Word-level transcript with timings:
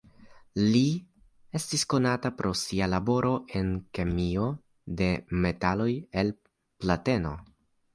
Li 0.69 0.79
estis 1.59 1.83
konata 1.95 2.33
pro 2.41 2.55
sia 2.63 2.89
laboro 2.95 3.35
en 3.61 3.71
kemio 4.01 4.51
de 5.03 5.15
metaloj 5.47 5.93
el 6.25 6.39
plateno. 6.39 7.41